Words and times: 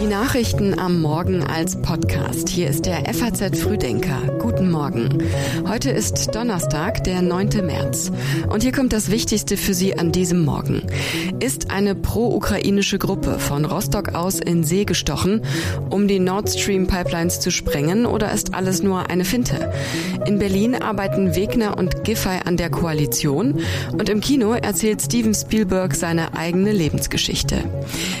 Die 0.00 0.06
Nachrichten 0.06 0.78
am 0.78 1.00
Morgen 1.02 1.42
als 1.42 1.82
Podcast. 1.82 2.48
Hier 2.48 2.68
ist 2.68 2.86
der 2.86 3.12
FAZ 3.12 3.58
Frühdenker. 3.58 4.38
Guten 4.38 4.70
Morgen. 4.70 5.24
Heute 5.66 5.90
ist 5.90 6.36
Donnerstag, 6.36 7.02
der 7.02 7.20
9. 7.20 7.66
März. 7.66 8.12
Und 8.48 8.62
hier 8.62 8.70
kommt 8.70 8.92
das 8.92 9.10
Wichtigste 9.10 9.56
für 9.56 9.74
Sie 9.74 9.98
an 9.98 10.12
diesem 10.12 10.44
Morgen. 10.44 10.82
Ist 11.40 11.72
eine 11.72 11.96
pro-ukrainische 11.96 12.98
Gruppe 12.98 13.40
von 13.40 13.64
Rostock 13.64 14.14
aus 14.14 14.38
in 14.38 14.62
See 14.62 14.84
gestochen, 14.84 15.42
um 15.90 16.06
die 16.06 16.20
Nord 16.20 16.48
Stream 16.48 16.86
Pipelines 16.86 17.40
zu 17.40 17.50
sprengen 17.50 18.06
oder 18.06 18.30
ist 18.32 18.54
alles 18.54 18.84
nur 18.84 19.10
eine 19.10 19.24
Finte? 19.24 19.72
In 20.26 20.38
Berlin 20.38 20.76
arbeiten 20.76 21.34
Wegner 21.34 21.76
und 21.76 22.04
Giffey 22.04 22.38
an 22.44 22.56
der 22.56 22.70
Koalition 22.70 23.60
und 23.92 24.08
im 24.08 24.20
Kino 24.20 24.52
erzählt 24.52 25.02
Steven 25.02 25.34
Spielberg 25.34 25.94
seine 25.96 26.36
eigene 26.36 26.70
Lebensgeschichte. 26.70 27.64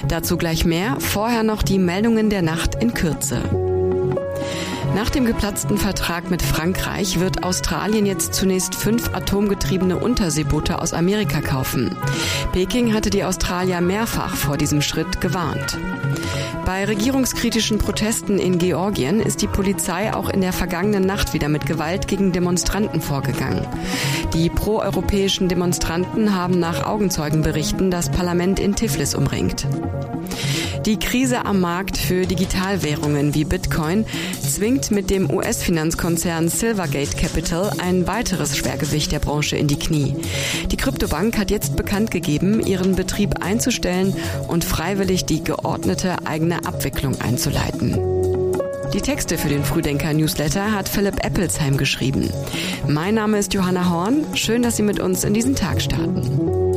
Dazu 0.08 0.36
gleich 0.36 0.64
mehr. 0.64 0.96
Vorher 0.98 1.44
noch 1.44 1.67
die 1.68 1.78
Meldungen 1.78 2.30
der 2.30 2.40
Nacht 2.40 2.76
in 2.76 2.94
Kürze. 2.94 3.42
Nach 4.94 5.10
dem 5.10 5.26
geplatzten 5.26 5.76
Vertrag 5.76 6.30
mit 6.30 6.40
Frankreich 6.40 7.20
wird 7.20 7.44
Australien 7.44 8.06
jetzt 8.06 8.32
zunächst 8.32 8.74
fünf 8.74 9.14
atomgetriebene 9.14 9.98
Unterseeboote 9.98 10.80
aus 10.80 10.94
Amerika 10.94 11.42
kaufen. 11.42 11.94
Peking 12.52 12.94
hatte 12.94 13.10
die 13.10 13.22
Australier 13.22 13.82
mehrfach 13.82 14.34
vor 14.34 14.56
diesem 14.56 14.80
Schritt 14.80 15.20
gewarnt. 15.20 15.78
Bei 16.64 16.86
regierungskritischen 16.86 17.76
Protesten 17.76 18.38
in 18.38 18.58
Georgien 18.58 19.20
ist 19.20 19.42
die 19.42 19.46
Polizei 19.46 20.14
auch 20.14 20.30
in 20.30 20.40
der 20.40 20.54
vergangenen 20.54 21.04
Nacht 21.04 21.34
wieder 21.34 21.50
mit 21.50 21.66
Gewalt 21.66 22.08
gegen 22.08 22.32
Demonstranten 22.32 23.02
vorgegangen. 23.02 23.66
Die 24.32 24.48
proeuropäischen 24.48 25.48
Demonstranten 25.48 26.34
haben 26.34 26.58
nach 26.58 26.86
Augenzeugenberichten 26.86 27.90
das 27.90 28.10
Parlament 28.10 28.58
in 28.58 28.74
Tiflis 28.74 29.14
umringt. 29.14 29.66
Die 30.86 30.98
Krise 30.98 31.44
am 31.44 31.60
Markt 31.60 31.98
für 31.98 32.26
Digitalwährungen 32.26 33.34
wie 33.34 33.44
Bitcoin 33.44 34.06
zwingt 34.40 34.90
mit 34.90 35.10
dem 35.10 35.30
US-Finanzkonzern 35.30 36.48
Silvergate 36.48 37.16
Capital 37.16 37.72
ein 37.78 38.06
weiteres 38.06 38.56
Schwergewicht 38.56 39.12
der 39.12 39.18
Branche 39.18 39.56
in 39.56 39.66
die 39.66 39.78
Knie. 39.78 40.14
Die 40.70 40.76
Kryptobank 40.76 41.36
hat 41.36 41.50
jetzt 41.50 41.76
bekannt 41.76 42.10
gegeben, 42.10 42.64
ihren 42.64 42.94
Betrieb 42.96 43.42
einzustellen 43.42 44.14
und 44.46 44.64
freiwillig 44.64 45.26
die 45.26 45.42
geordnete 45.42 46.26
eigene 46.26 46.64
Abwicklung 46.64 47.20
einzuleiten. 47.20 47.98
Die 48.94 49.02
Texte 49.02 49.36
für 49.36 49.48
den 49.48 49.64
Frühdenker 49.64 50.14
Newsletter 50.14 50.72
hat 50.72 50.88
Philipp 50.88 51.24
Eppelsheim 51.24 51.76
geschrieben. 51.76 52.30
Mein 52.86 53.16
Name 53.16 53.38
ist 53.38 53.52
Johanna 53.52 53.90
Horn. 53.90 54.24
Schön, 54.34 54.62
dass 54.62 54.76
Sie 54.76 54.82
mit 54.82 54.98
uns 54.98 55.24
in 55.24 55.34
diesen 55.34 55.54
Tag 55.54 55.82
starten. 55.82 56.67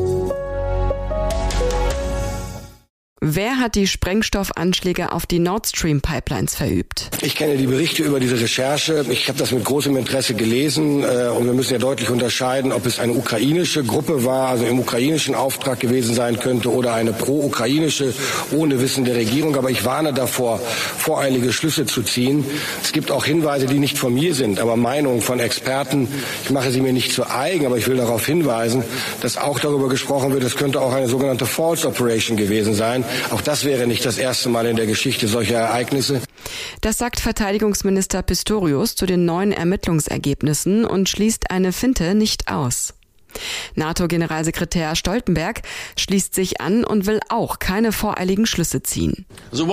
Wer 3.24 3.60
hat 3.60 3.76
die 3.76 3.86
Sprengstoffanschläge 3.86 5.12
auf 5.12 5.28
die 5.28 5.38
Nord 5.38 5.68
Stream 5.68 6.02
Pipelines 6.02 6.56
verübt? 6.56 7.12
Ich 7.22 7.36
kenne 7.36 7.56
die 7.56 7.68
Berichte 7.68 8.02
über 8.02 8.20
diese 8.20 8.42
Recherche. 8.42 9.06
Ich 9.12 9.28
habe 9.28 9.38
das 9.38 9.52
mit 9.52 9.64
großem 9.64 9.96
Interesse 9.96 10.34
gelesen. 10.34 11.04
Äh, 11.04 11.28
und 11.28 11.46
wir 11.46 11.54
müssen 11.54 11.74
ja 11.74 11.78
deutlich 11.78 12.10
unterscheiden, 12.10 12.72
ob 12.72 12.88
es 12.88 12.98
eine 12.98 13.14
ukrainische 13.14 13.84
Gruppe 13.84 14.26
war, 14.26 14.48
also 14.48 14.66
im 14.66 14.80
ukrainischen 14.80 15.36
Auftrag 15.36 15.80
gewesen 15.80 16.16
sein 16.16 16.40
könnte, 16.40 16.72
oder 16.72 16.96
eine 16.96 17.14
pro-ukrainische 17.14 18.12
ohne 18.54 18.82
Wissen 18.82 19.06
der 19.06 19.18
Regierung. 19.18 19.56
Aber 19.56 19.70
ich 19.70 19.86
warne 19.86 20.14
davor, 20.14 20.60
voreilige 20.98 21.54
Schlüsse 21.54 21.86
zu 21.86 22.02
ziehen. 22.02 22.44
Es 22.82 22.92
gibt 22.92 23.12
auch 23.12 23.26
Hinweise, 23.26 23.68
die 23.68 23.78
nicht 23.78 24.00
von 24.00 24.16
mir 24.16 24.34
sind, 24.34 24.60
aber 24.60 24.78
Meinungen 24.78 25.22
von 25.22 25.40
Experten. 25.40 26.08
Ich 26.44 26.50
mache 26.50 26.72
sie 26.72 26.82
mir 26.82 26.92
nicht 26.92 27.14
zu 27.14 27.30
eigen, 27.30 27.68
aber 27.68 27.78
ich 27.78 27.88
will 27.88 27.98
darauf 27.98 28.26
hinweisen, 28.26 28.84
dass 29.22 29.38
auch 29.38 29.60
darüber 29.60 29.90
gesprochen 29.90 30.34
wird, 30.34 30.44
es 30.44 30.56
könnte 30.56 30.82
auch 30.82 30.94
eine 30.94 31.08
sogenannte 31.08 31.46
False 31.46 31.88
Operation 31.88 32.36
gewesen 32.36 32.74
sein. 32.74 33.06
Auch 33.30 33.42
das 33.42 33.64
wäre 33.64 33.88
nicht 33.88 34.06
das 34.06 34.18
erste 34.18 34.50
Mal 34.50 34.66
in 34.66 34.76
der 34.76 34.88
Geschichte 34.88 35.28
solcher 35.28 35.58
Ereignisse. 35.58 36.22
Das 36.82 36.98
sagt 36.98 37.20
Verteidigungsminister 37.20 38.22
Pistorius 38.22 38.96
zu 38.96 39.06
den 39.06 39.26
neuen 39.26 39.52
Ermittlungsergebnissen 39.52 40.86
und 40.86 41.10
schließt 41.10 41.52
eine 41.52 41.72
Finte 41.72 42.16
nicht 42.16 42.52
aus. 42.52 42.94
NATO-Generalsekretär 43.76 44.96
Stoltenberg 44.96 45.62
schließt 45.98 46.36
sich 46.36 46.62
an 46.62 46.84
und 46.84 47.06
will 47.06 47.20
auch 47.30 47.60
keine 47.60 47.92
voreiligen 47.92 48.46
Schlüsse 48.46 48.84
ziehen. 48.84 49.26
Uh, 49.54 49.64
uh, 49.64 49.70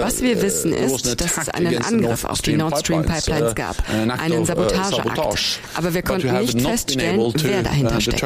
Was 0.00 0.22
wir 0.22 0.42
wissen 0.42 0.72
ist, 0.72 1.20
dass 1.20 1.38
es 1.38 1.48
einen 1.48 1.78
Angriff 1.82 2.24
auf 2.24 2.42
die 2.42 2.56
Nord 2.56 2.78
Stream 2.78 3.04
Pipelines 3.04 3.52
uh, 3.52 3.54
gab, 3.54 3.76
einen 3.88 4.44
Sabotageakt. 4.44 5.60
Aber 5.74 5.94
wir 5.94 6.02
konnten 6.02 6.38
nicht 6.40 6.60
feststellen, 6.60 7.32
wer 7.36 7.62
dahinter 7.62 8.00
steckt. 8.00 8.24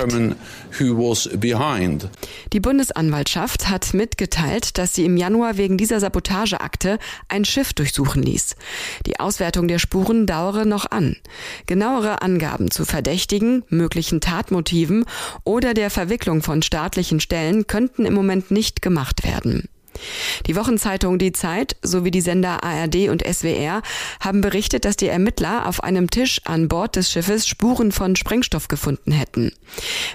Die 2.53 2.60
Bundesanwaltschaft 2.60 3.69
hat 3.69 3.94
mitgeteilt, 3.94 4.78
dass 4.78 4.94
sie 4.94 5.05
im 5.05 5.16
Januar 5.16 5.56
wegen 5.56 5.78
dieser 5.78 6.00
Sabotageakte 6.00 6.99
ein 7.28 7.44
Schiff 7.44 7.72
durchsuchen 7.72 8.22
ließ. 8.22 8.56
Die 9.06 9.20
Auswertung 9.20 9.69
der 9.69 9.78
Spuren 9.78 10.26
dauere 10.26 10.65
noch 10.65 10.91
an. 10.91 11.16
Genauere 11.66 12.22
Angaben 12.22 12.70
zu 12.70 12.84
Verdächtigen 12.84 13.28
Verdächtigen, 13.28 13.62
möglichen 13.69 14.22
Tatmotiven 14.22 15.05
oder 15.44 15.75
der 15.75 15.91
Verwicklung 15.91 16.43
von 16.43 16.62
staatlichen 16.62 17.21
Stellen 17.21 17.66
könnten 17.66 18.06
im 18.06 18.15
Moment 18.15 18.50
nicht 18.50 18.81
gemacht 18.81 19.22
werden. 19.22 19.69
Die 20.47 20.56
Wochenzeitung 20.56 21.19
Die 21.19 21.32
Zeit 21.32 21.76
sowie 21.82 22.10
die 22.10 22.20
Sender 22.20 22.62
ARD 22.64 23.09
und 23.09 23.25
SWR 23.26 23.82
haben 24.20 24.41
berichtet, 24.41 24.84
dass 24.84 24.97
die 24.97 25.09
Ermittler 25.09 25.66
auf 25.66 25.82
einem 25.82 26.10
Tisch 26.10 26.41
an 26.44 26.69
Bord 26.69 26.97
des 26.97 27.10
Schiffes 27.10 27.47
Spuren 27.47 27.92
von 27.92 28.16
Sprengstoff 28.16 28.69
gefunden 28.69 29.12
hätten. 29.12 29.53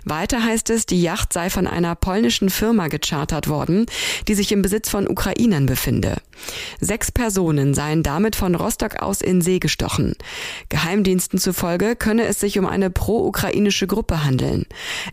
Weiter 0.05 0.43
heißt 0.43 0.69
es, 0.69 0.85
die 0.85 1.01
Yacht 1.01 1.33
sei 1.33 1.49
von 1.49 1.67
einer 1.67 1.95
polnischen 1.95 2.49
Firma 2.49 2.88
gechartert 2.88 3.47
worden, 3.47 3.85
die 4.27 4.35
sich 4.35 4.51
im 4.51 4.61
Besitz 4.61 4.89
von 4.89 5.07
Ukrainern 5.07 5.66
befinde. 5.66 6.17
Sechs 6.79 7.11
Personen 7.11 7.73
seien 7.73 8.03
damit 8.03 8.35
von 8.35 8.55
Rostock 8.55 9.01
aus 9.01 9.22
in 9.22 9.41
See 9.41 9.59
gestochen. 9.59 10.16
Geheimdiensten 10.69 11.39
zufolge 11.39 11.95
könne 11.95 12.25
es 12.25 12.39
sich 12.39 12.59
um 12.59 12.66
eine 12.66 12.89
pro-ukrainische 12.89 13.88
Gruppe 13.88 14.23
handeln. 14.23 14.66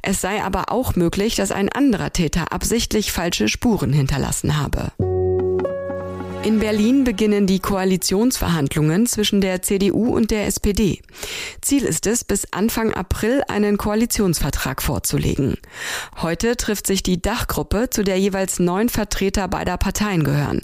Es 0.03 0.21
sei 0.21 0.43
aber 0.43 0.73
auch 0.73 0.97
möglich, 0.97 1.37
dass 1.37 1.53
ein 1.53 1.69
anderer 1.69 2.13
Täter 2.13 2.53
absichtlich 2.53 3.13
falsche 3.13 3.49
Spuren 3.49 3.93
hinterlassen 3.93 4.59
habe. 4.61 4.93
In 6.43 6.59
Berlin 6.59 7.05
beginnen 7.05 7.47
die 7.47 7.59
Koalitionsverhandlungen 7.59 9.05
zwischen 9.05 9.43
der 9.43 9.61
CDU 9.61 10.15
und 10.17 10.31
der 10.31 10.47
SPD. 10.47 11.03
Ziel 11.61 11.85
ist 11.85 12.07
es, 12.07 12.25
bis 12.25 12.51
Anfang 12.51 12.95
April 12.95 13.43
einen 13.49 13.77
Koalitionsvertrag 13.77 14.81
vorzulegen. 14.81 15.59
Heute 16.23 16.57
trifft 16.57 16.87
sich 16.87 17.03
die 17.03 17.21
Dachgruppe, 17.21 17.91
zu 17.91 18.05
der 18.05 18.19
jeweils 18.19 18.59
neun 18.59 18.89
Vertreter 18.89 19.49
beider 19.49 19.77
Parteien 19.77 20.25
gehören. 20.25 20.63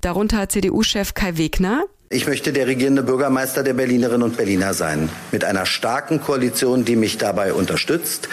Darunter 0.00 0.48
CDU-Chef 0.48 1.12
Kai 1.12 1.36
Wegner, 1.36 1.84
ich 2.10 2.26
möchte 2.26 2.54
der 2.54 2.66
regierende 2.66 3.02
Bürgermeister 3.02 3.62
der 3.62 3.74
Berlinerinnen 3.74 4.22
und 4.22 4.38
Berliner 4.38 4.72
sein, 4.72 5.10
mit 5.30 5.44
einer 5.44 5.66
starken 5.66 6.22
Koalition, 6.22 6.86
die 6.86 6.96
mich 6.96 7.18
dabei 7.18 7.52
unterstützt. 7.52 8.30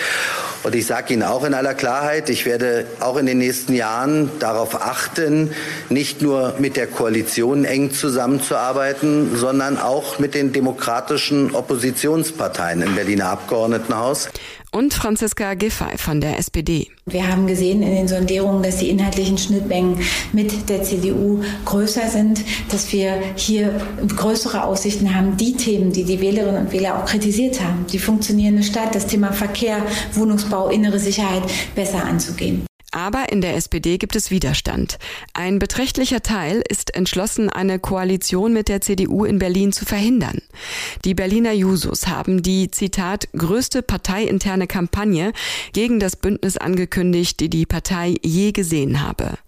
Und 0.63 0.75
ich 0.75 0.85
sage 0.85 1.13
Ihnen 1.13 1.23
auch 1.23 1.43
in 1.43 1.53
aller 1.53 1.73
Klarheit, 1.73 2.29
ich 2.29 2.45
werde 2.45 2.85
auch 3.01 3.17
in 3.17 3.25
den 3.25 3.37
nächsten 3.37 3.73
Jahren 3.73 4.31
darauf 4.39 4.81
achten, 4.81 5.51
nicht 5.89 6.21
nur 6.21 6.55
mit 6.57 6.77
der 6.77 6.87
Koalition 6.87 7.65
eng 7.65 7.91
zusammenzuarbeiten, 7.91 9.35
sondern 9.35 9.77
auch 9.77 10.19
mit 10.19 10.35
den 10.35 10.53
demokratischen 10.53 11.53
Oppositionsparteien 11.53 12.81
im 12.81 12.95
Berliner 12.95 13.27
Abgeordnetenhaus 13.27 14.29
und 14.75 14.93
Franziska 14.93 15.53
Giffey 15.53 15.97
von 15.97 16.19
der 16.19 16.37
SPD. 16.37 16.89
Wir 17.05 17.27
haben 17.29 17.47
gesehen 17.47 17.81
in 17.81 17.95
den 17.95 18.07
Sondierungen, 18.09 18.61
dass 18.61 18.77
die 18.77 18.89
inhaltlichen 18.89 19.37
Schnittmengen 19.37 20.01
mit 20.33 20.69
der 20.69 20.83
CDU 20.83 21.41
größer 21.63 22.09
sind, 22.09 22.43
dass 22.69 22.91
wir 22.91 23.21
hier 23.35 23.73
größere 24.05 24.65
Aussichten 24.65 25.15
haben, 25.15 25.37
die 25.37 25.53
Themen, 25.53 25.93
die 25.93 26.03
die 26.03 26.19
Wählerinnen 26.19 26.65
und 26.65 26.73
Wähler 26.73 26.99
auch 26.99 27.05
kritisiert 27.05 27.61
haben, 27.61 27.85
die 27.89 27.99
funktionierende 27.99 28.63
Stadt, 28.63 28.93
das 28.93 29.07
Thema 29.07 29.31
Verkehr, 29.31 29.77
Wohnungsbau, 30.11 30.67
innere 30.67 30.99
Sicherheit 30.99 31.43
besser 31.73 32.03
anzugehen. 32.03 32.65
Aber 32.95 33.29
in 33.29 33.41
der 33.41 33.57
SPD 33.57 33.97
gibt 33.97 34.15
es 34.15 34.31
Widerstand. 34.31 34.99
Ein 35.33 35.59
beträchtlicher 35.59 36.23
Teil 36.23 36.63
ist 36.69 36.95
entschlossen, 36.95 37.49
eine 37.49 37.77
Koalition 37.77 38.53
mit 38.53 38.69
der 38.69 38.79
CDU 38.79 39.25
in 39.25 39.37
Berlin 39.37 39.73
zu 39.73 39.83
verhindern. 39.83 40.41
Die 41.03 41.13
Berliner 41.13 41.51
Jusos 41.51 42.07
haben 42.07 42.41
die, 42.41 42.71
Zitat, 42.71 43.27
größte 43.35 43.81
parteiinterne 43.81 44.65
Kampagne 44.65 45.33
gegen 45.73 45.99
das 45.99 46.15
Bündnis 46.15 46.55
angekündigt, 46.55 47.41
die 47.41 47.49
die 47.49 47.65
Partei 47.65 48.15
je 48.23 48.53
gesehen 48.53 49.01
habe. 49.01 49.39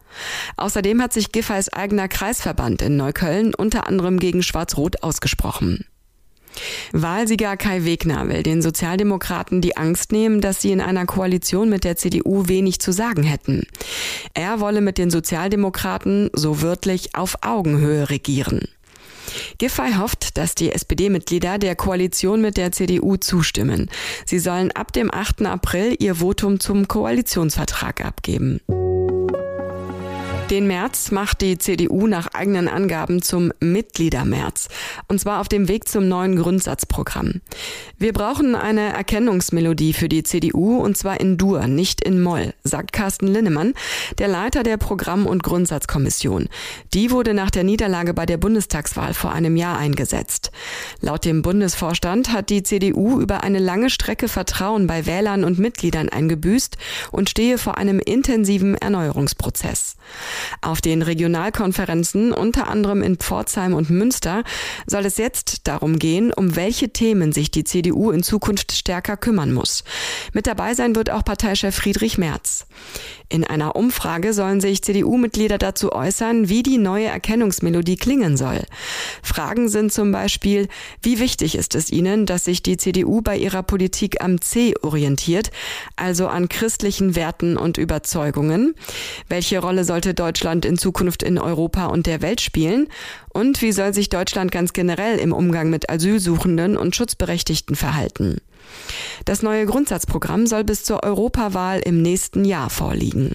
Außerdem 0.57 1.01
hat 1.01 1.13
sich 1.13 1.31
Giffey's 1.31 1.69
eigener 1.71 2.09
Kreisverband 2.09 2.81
in 2.81 2.97
Neukölln 2.97 3.55
unter 3.55 3.87
anderem 3.87 4.19
gegen 4.19 4.43
Schwarz-Rot 4.43 5.03
ausgesprochen. 5.03 5.85
Wahlsieger 6.91 7.57
Kai 7.57 7.85
Wegner 7.85 8.27
will 8.27 8.43
den 8.43 8.61
Sozialdemokraten 8.61 9.61
die 9.61 9.77
Angst 9.77 10.11
nehmen, 10.11 10.41
dass 10.41 10.61
sie 10.61 10.71
in 10.71 10.81
einer 10.81 11.05
Koalition 11.05 11.69
mit 11.69 11.83
der 11.83 11.95
CDU 11.97 12.47
wenig 12.47 12.79
zu 12.79 12.91
sagen 12.91 13.23
hätten. 13.23 13.67
Er 14.33 14.59
wolle 14.59 14.81
mit 14.81 14.97
den 14.97 15.09
Sozialdemokraten, 15.09 16.29
so 16.33 16.61
wörtlich, 16.61 17.15
auf 17.15 17.37
Augenhöhe 17.41 18.09
regieren. 18.09 18.67
Giffey 19.57 19.93
hofft, 19.97 20.37
dass 20.37 20.55
die 20.55 20.71
SPD-Mitglieder 20.71 21.57
der 21.57 21.75
Koalition 21.75 22.41
mit 22.41 22.57
der 22.57 22.71
CDU 22.71 23.17
zustimmen. 23.17 23.89
Sie 24.25 24.39
sollen 24.39 24.71
ab 24.71 24.93
dem 24.93 25.13
8. 25.13 25.45
April 25.45 25.95
ihr 25.99 26.15
Votum 26.15 26.59
zum 26.59 26.87
Koalitionsvertrag 26.87 28.03
abgeben. 28.03 28.61
Den 30.49 30.65
März 30.65 31.11
macht 31.11 31.41
die 31.41 31.57
CDU 31.57 32.07
nach 32.07 32.27
eigenen 32.27 32.69
Angaben 32.69 33.21
zum 33.21 33.51
Mitgliedermärz. 33.59 34.69
Und 35.09 35.19
zwar 35.19 35.41
auf 35.41 35.49
dem 35.49 35.67
Weg 35.67 35.89
zum 35.89 36.07
neuen 36.07 36.37
Grundsatzprogramm. 36.37 37.41
Wir 37.97 38.13
brauchen 38.13 38.55
eine 38.55 38.93
Erkennungsmelodie 38.93 39.91
für 39.91 40.07
die 40.07 40.23
CDU 40.23 40.77
und 40.77 40.95
zwar 40.95 41.19
in 41.19 41.37
Dur, 41.37 41.67
nicht 41.67 42.01
in 42.01 42.21
Moll, 42.21 42.53
sagt 42.63 42.93
Carsten 42.93 43.27
Linnemann, 43.27 43.73
der 44.19 44.29
Leiter 44.29 44.63
der 44.63 44.77
Programm- 44.77 45.25
und 45.25 45.43
Grundsatzkommission. 45.43 46.47
Die 46.93 47.11
wurde 47.11 47.33
nach 47.33 47.51
der 47.51 47.65
Niederlage 47.65 48.13
bei 48.13 48.25
der 48.25 48.37
Bundestagswahl 48.37 49.13
vor 49.13 49.33
einem 49.33 49.57
Jahr 49.57 49.77
eingesetzt. 49.77 50.51
Laut 51.01 51.25
dem 51.25 51.41
Bundesvorstand 51.41 52.31
hat 52.31 52.49
die 52.49 52.63
CDU 52.63 53.19
über 53.19 53.43
eine 53.43 53.59
lange 53.59 53.89
Strecke 53.89 54.29
Vertrauen 54.29 54.87
bei 54.87 55.05
Wählern 55.05 55.43
und 55.43 55.59
Mitgliedern 55.59 56.07
eingebüßt 56.07 56.77
und 57.11 57.29
stehe 57.29 57.57
vor 57.57 57.77
einem 57.77 57.99
intensiven 57.99 58.75
Erneuerungsprozess. 58.75 59.97
Auf 60.61 60.81
den 60.81 61.01
Regionalkonferenzen, 61.01 62.31
unter 62.31 62.67
anderem 62.67 63.01
in 63.01 63.17
Pforzheim 63.17 63.73
und 63.73 63.89
Münster, 63.89 64.43
soll 64.85 65.05
es 65.05 65.17
jetzt 65.17 65.67
darum 65.67 65.99
gehen, 65.99 66.33
um 66.33 66.55
welche 66.55 66.89
Themen 66.89 67.31
sich 67.31 67.51
die 67.51 67.63
CDU 67.63 68.11
in 68.11 68.23
Zukunft 68.23 68.71
stärker 68.71 69.17
kümmern 69.17 69.53
muss. 69.53 69.83
Mit 70.33 70.47
dabei 70.47 70.73
sein 70.73 70.95
wird 70.95 71.09
auch 71.09 71.23
Parteichef 71.23 71.75
Friedrich 71.75 72.17
Merz. 72.17 72.65
In 73.29 73.43
einer 73.43 73.75
Umfrage 73.75 74.31
sollen 74.31 74.61
sich 74.61 74.81
CDU-Mitglieder 74.81 75.57
dazu 75.57 75.91
äußern, 75.91 76.47
wie 76.47 76.63
die 76.63 76.77
neue 76.77 77.07
Erkennungsmelodie 77.07 77.97
klingen 77.97 78.37
soll. 78.37 78.61
Fragen 79.21 79.67
sind 79.67 79.91
zum 79.91 80.13
Beispiel, 80.13 80.69
wie 81.01 81.19
wichtig 81.19 81.55
ist 81.55 81.75
es 81.75 81.91
Ihnen, 81.91 82.25
dass 82.25 82.45
sich 82.45 82.63
die 82.63 82.77
CDU 82.77 83.21
bei 83.21 83.37
ihrer 83.37 83.63
Politik 83.63 84.23
am 84.23 84.39
C 84.39 84.75
orientiert, 84.81 85.51
also 85.97 86.27
an 86.27 86.47
christlichen 86.47 87.17
Werten 87.17 87.57
und 87.57 87.77
Überzeugungen? 87.77 88.75
Welche 89.27 89.59
Rolle 89.59 89.83
sollte 89.83 90.13
Deutschland 90.13 90.26
in 90.65 90.77
Zukunft 90.77 91.23
in 91.23 91.37
Europa 91.37 91.87
und 91.87 92.05
der 92.05 92.21
Welt 92.21 92.41
spielen? 92.41 92.87
Und 93.33 93.61
wie 93.61 93.71
soll 93.71 93.93
sich 93.93 94.09
Deutschland 94.09 94.51
ganz 94.51 94.73
generell 94.73 95.19
im 95.19 95.33
Umgang 95.33 95.69
mit 95.69 95.89
Asylsuchenden 95.89 96.77
und 96.77 96.95
Schutzberechtigten 96.95 97.75
verhalten? 97.75 98.37
Das 99.25 99.41
neue 99.41 99.65
Grundsatzprogramm 99.65 100.47
soll 100.47 100.63
bis 100.63 100.83
zur 100.83 101.03
Europawahl 101.03 101.79
im 101.79 102.01
nächsten 102.01 102.45
Jahr 102.45 102.69
vorliegen. 102.69 103.33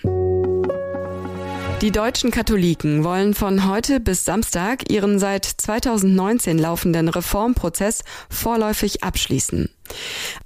Die 1.82 1.90
deutschen 1.90 2.30
Katholiken 2.30 3.02
wollen 3.02 3.34
von 3.34 3.68
heute 3.68 3.98
bis 3.98 4.24
Samstag 4.24 4.88
ihren 4.88 5.18
seit 5.18 5.44
2019 5.44 6.56
laufenden 6.56 7.08
Reformprozess 7.08 8.04
vorläufig 8.30 9.02
abschließen. 9.02 9.68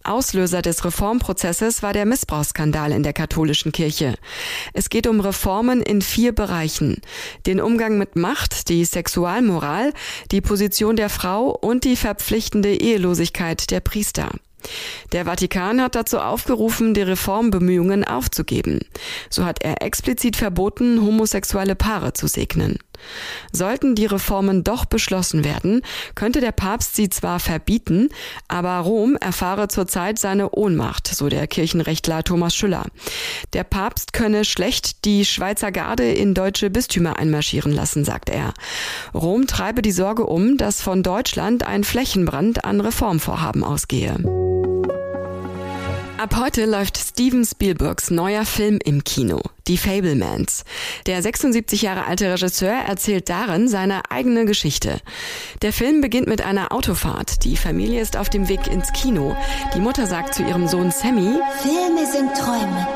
Auslöser 0.03 0.63
des 0.63 0.83
Reformprozesses 0.87 1.83
war 1.83 1.93
der 1.93 2.07
Missbrauchsskandal 2.07 2.91
in 2.91 3.03
der 3.03 3.13
katholischen 3.13 3.71
Kirche. 3.71 4.15
Es 4.73 4.89
geht 4.89 5.07
um 5.07 5.21
Reformen 5.21 5.83
in 5.83 6.01
vier 6.01 6.35
Bereichen. 6.35 7.03
Den 7.45 7.61
Umgang 7.61 7.99
mit 7.99 8.17
Macht, 8.17 8.71
die 8.71 8.87
Sexualmoral, 8.87 9.93
die 10.31 10.41
Position 10.41 10.97
der 10.97 11.11
Frau 11.11 11.51
und 11.51 11.85
die 11.85 11.97
verpflichtende 11.97 12.75
Ehelosigkeit 12.75 13.71
der 13.71 13.81
Priester. 13.81 14.31
Der 15.13 15.25
Vatikan 15.25 15.81
hat 15.81 15.95
dazu 15.95 16.19
aufgerufen, 16.19 16.95
die 16.95 17.03
Reformbemühungen 17.03 18.05
aufzugeben. 18.05 18.81
So 19.31 19.45
hat 19.45 19.63
er 19.63 19.83
explizit 19.83 20.37
verboten, 20.37 21.01
homosexuelle 21.03 21.75
Paare 21.75 22.13
zu 22.13 22.27
segnen. 22.27 22.79
Sollten 23.53 23.95
die 23.95 24.07
Reformen 24.07 24.65
doch 24.65 24.85
beschlossen 24.85 25.45
werden, 25.45 25.83
könnte 26.15 26.41
der 26.41 26.53
Papst 26.53 26.97
sie 26.97 27.09
zwar 27.09 27.41
verbieten, 27.41 28.09
aber 28.49 28.79
Rom 28.79 29.17
erfahre 29.17 29.69
zurzeit 29.69 30.19
seine 30.19 30.51
Ohnmacht, 30.51 31.09
so 31.09 31.29
der 31.29 31.47
Kirchenrechtler 31.47 32.25
Thomas 32.25 32.55
Schüller. 32.55 32.87
Der 33.53 33.65
Papst 33.65 34.13
könne 34.13 34.45
schlecht 34.45 35.05
die 35.05 35.25
Schweizer 35.25 35.73
Garde 35.73 36.11
in 36.11 36.35
deutsche 36.35 36.71
Bistümer 36.71 37.19
einmarschieren 37.19 37.73
lassen, 37.73 38.05
sagt 38.05 38.31
er. 38.31 38.55
Rom 39.15 39.47
treibe 39.47 39.83
die 39.83 39.93
Sorge 39.93 40.27
um, 40.27 40.57
dass 40.57 40.83
von 40.83 41.03
Deutschland 41.03 41.67
ein 41.67 41.85
Flächenbrand 41.85 42.65
an 42.65 42.81
Reformvorhaben 42.81 43.65
ausgehe. 43.65 44.56
Ab 46.27 46.39
heute 46.41 46.65
läuft 46.65 46.99
Steven 46.99 47.45
Spielbergs 47.45 48.11
neuer 48.11 48.45
Film 48.45 48.81
im 48.85 49.05
Kino, 49.05 49.41
Die 49.69 49.79
Fablemans. 49.79 50.65
Der 51.07 51.23
76 51.23 51.83
Jahre 51.83 52.07
alte 52.07 52.29
Regisseur 52.33 52.73
erzählt 52.73 53.29
darin 53.29 53.69
seine 53.69 54.11
eigene 54.11 54.45
Geschichte. 54.45 55.01
Der 55.63 55.73
Film 55.73 56.01
beginnt 56.01 56.27
mit 56.27 56.43
einer 56.43 56.73
Autofahrt. 56.73 57.45
Die 57.45 57.57
Familie 57.57 58.01
ist 58.01 58.17
auf 58.17 58.29
dem 58.29 58.49
Weg 58.49 58.67
ins 58.67 58.93
Kino. 58.93 59.37
Die 59.77 59.79
Mutter 59.79 60.09
sagt 60.09 60.35
zu 60.35 60.43
ihrem 60.43 60.67
Sohn 60.67 60.91
Sammy, 60.91 61.39
Filme 61.63 62.05
sind 62.11 62.35
Träume, 62.35 62.89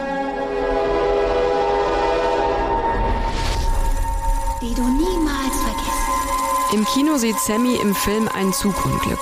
die 4.60 4.74
du 4.74 4.82
niemals 4.82 5.56
vergisst. 5.62 5.99
Im 6.72 6.84
Kino 6.84 7.16
sieht 7.16 7.36
Sammy 7.36 7.74
im 7.82 7.96
Film 7.96 8.28
ein 8.32 8.52
Zugunglück. 8.52 9.18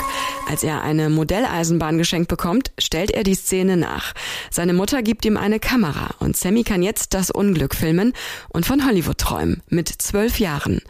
Als 0.47 0.63
er 0.63 0.83
eine 0.83 1.09
Modelleisenbahn 1.09 1.97
geschenkt 1.97 2.29
bekommt, 2.29 2.73
stellt 2.79 3.11
er 3.11 3.23
die 3.23 3.35
Szene 3.35 3.79
nach. 3.79 4.13
Seine 4.51 4.75
Mutter 4.75 5.03
gibt 5.03 5.25
ihm 5.25 5.39
eine 5.39 5.59
Kamera 5.59 6.15
und 6.21 6.37
Sammy 6.37 6.63
kann 6.63 6.83
jetzt 6.83 7.15
das 7.15 7.31
Unglück 7.31 7.75
filmen 7.75 8.13
und 8.51 8.67
von 8.67 8.87
Hollywood 8.87 9.17
träumen. 9.17 9.63
Mit 9.69 9.89
zwölf 9.89 10.39
Jahren. 10.41 10.83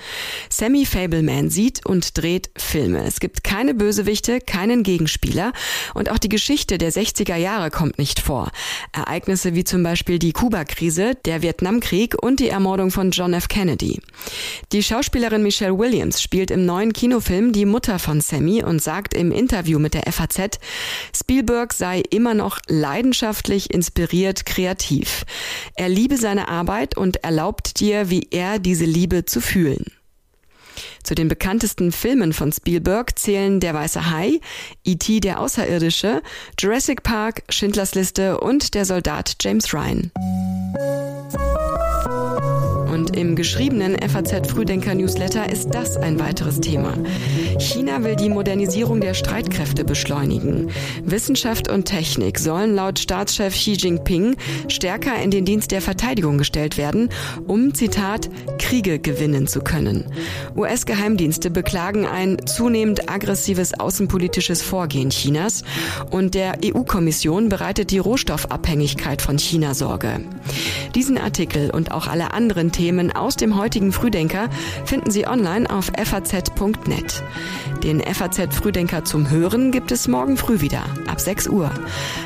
Sammy 0.49 0.84
Fableman 0.84 1.49
sieht 1.49 1.87
und 1.87 2.19
dreht 2.19 2.50
Filme. 2.56 3.04
Es 3.04 3.20
gibt 3.20 3.44
keine 3.44 3.75
Bösewichte, 3.75 4.40
keinen 4.40 4.82
Gegenspieler 4.82 5.52
und 5.94 6.11
auch 6.11 6.19
die 6.19 6.28
Geschichte 6.28 6.78
der 6.78 6.93
60er 6.93 7.37
Jahre 7.37 7.70
kommt 7.70 7.99
nicht 7.99 8.19
vor. 8.19 8.50
Ereignisse 8.93 9.54
wie 9.54 9.64
zum 9.64 9.84
Beispiel 9.84 10.19
die 10.19 10.32
Kuba-Krise, 10.32 11.14
der 11.25 11.43
Vietnamkrieg 11.43 12.16
und 12.20 12.40
die 12.40 12.49
Ermordung 12.49 12.90
von 12.90 13.12
John 13.12 13.32
F. 13.32 13.46
Kennedy. 13.46 14.00
Die 14.72 14.82
Schauspielerin 14.82 15.43
Michelle 15.44 15.78
Williams 15.78 16.20
spielt 16.20 16.47
im 16.50 16.64
neuen 16.64 16.92
Kinofilm 16.92 17.52
die 17.52 17.64
Mutter 17.64 17.98
von 17.98 18.20
Sammy 18.20 18.62
und 18.62 18.82
sagt 18.82 19.14
im 19.14 19.32
Interview 19.32 19.78
mit 19.78 19.94
der 19.94 20.10
FAZ, 20.10 20.58
Spielberg 21.14 21.72
sei 21.72 22.02
immer 22.10 22.34
noch 22.34 22.58
leidenschaftlich, 22.68 23.72
inspiriert, 23.72 24.46
kreativ. 24.46 25.24
Er 25.74 25.88
liebe 25.88 26.16
seine 26.16 26.48
Arbeit 26.48 26.96
und 26.96 27.24
erlaubt 27.24 27.80
dir, 27.80 28.10
wie 28.10 28.28
er 28.30 28.58
diese 28.58 28.84
Liebe 28.84 29.24
zu 29.24 29.40
fühlen. 29.40 29.84
Zu 31.02 31.14
den 31.14 31.28
bekanntesten 31.28 31.92
Filmen 31.92 32.32
von 32.32 32.52
Spielberg 32.52 33.18
zählen 33.18 33.60
Der 33.60 33.74
weiße 33.74 34.10
Hai, 34.10 34.40
E.T. 34.84 35.20
der 35.20 35.40
Außerirdische, 35.40 36.22
Jurassic 36.58 37.02
Park, 37.02 37.42
Schindlers 37.48 37.94
Liste 37.94 38.40
und 38.40 38.74
Der 38.74 38.84
Soldat 38.84 39.36
James 39.40 39.72
Ryan. 39.72 40.12
Im 43.18 43.34
geschriebenen 43.34 43.96
FAZ 43.98 44.48
Frühdenker 44.48 44.94
Newsletter 44.94 45.50
ist 45.50 45.70
das 45.75 45.96
ein 45.96 46.20
weiteres 46.20 46.60
Thema. 46.60 46.94
China 47.58 48.04
will 48.04 48.14
die 48.14 48.28
Modernisierung 48.28 49.00
der 49.00 49.12
Streitkräfte 49.12 49.82
beschleunigen. 49.82 50.70
Wissenschaft 51.02 51.68
und 51.68 51.87
Technik 51.87 52.38
sollen 52.38 52.76
laut 52.76 53.00
Staatschef 53.00 53.54
Xi 53.54 53.72
Jinping 53.72 54.37
stärker 54.68 55.20
in 55.20 55.32
den 55.32 55.44
Dienst 55.44 55.72
der 55.72 55.82
Verteidigung 55.82 56.38
gestellt 56.38 56.78
werden, 56.78 57.08
um, 57.48 57.75
Zitat, 57.75 58.30
Kriege 58.60 59.00
gewinnen 59.00 59.48
zu 59.48 59.62
können. 59.62 60.04
US-Geheimdienste 60.54 61.50
beklagen 61.50 62.06
ein 62.06 62.46
zunehmend 62.46 63.10
aggressives 63.10 63.75
außenpolitisches 63.75 64.62
Vorgehen 64.62 65.10
Chinas 65.10 65.64
und 66.12 66.37
der 66.37 66.58
EU-Kommission 66.64 67.48
bereitet 67.48 67.90
die 67.90 67.98
Rohstoffabhängigkeit 67.98 69.20
von 69.22 69.40
China 69.40 69.75
Sorge. 69.75 70.20
Diesen 70.94 71.18
Artikel 71.18 71.70
und 71.70 71.90
auch 71.90 72.06
alle 72.06 72.32
anderen 72.32 72.70
Themen 72.70 73.07
Themen 73.08 73.16
aus 73.16 73.36
dem 73.36 73.56
heutigen 73.56 73.92
Frühdenker 73.92 74.48
finden 74.84 75.10
Sie 75.10 75.26
online 75.26 75.68
auf 75.70 75.90
faz.net. 75.96 77.22
Den 77.82 78.00
FAZ 78.00 78.54
Frühdenker 78.54 79.04
zum 79.04 79.30
Hören 79.30 79.70
gibt 79.70 79.92
es 79.92 80.08
morgen 80.08 80.36
früh 80.36 80.60
wieder, 80.60 80.84
ab 81.06 81.20
6 81.20 81.48
Uhr. 81.48 81.70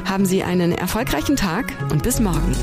Haben 0.05 0.27
Sie 0.27 0.43
einen 0.43 0.73
erfolgreichen 0.73 1.37
Tag 1.37 1.73
und 1.91 2.03
bis 2.03 2.21
morgen. 2.21 2.57